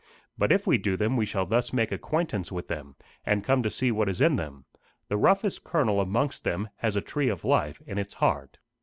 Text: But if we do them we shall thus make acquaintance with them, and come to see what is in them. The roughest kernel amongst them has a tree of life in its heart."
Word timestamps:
But 0.35 0.51
if 0.51 0.65
we 0.65 0.79
do 0.79 0.97
them 0.97 1.15
we 1.15 1.27
shall 1.27 1.45
thus 1.45 1.71
make 1.71 1.91
acquaintance 1.91 2.51
with 2.51 2.67
them, 2.67 2.95
and 3.23 3.43
come 3.43 3.61
to 3.61 3.69
see 3.69 3.91
what 3.91 4.09
is 4.09 4.19
in 4.19 4.35
them. 4.35 4.65
The 5.09 5.15
roughest 5.17 5.63
kernel 5.63 6.01
amongst 6.01 6.43
them 6.43 6.69
has 6.77 6.95
a 6.95 7.01
tree 7.01 7.29
of 7.29 7.45
life 7.45 7.83
in 7.85 7.99
its 7.99 8.15
heart." 8.15 8.57